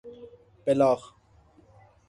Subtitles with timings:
[0.65, 1.01] بلاغ